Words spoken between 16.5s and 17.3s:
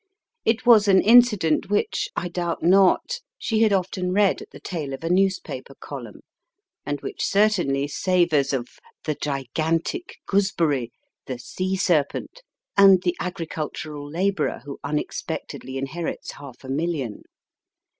a million.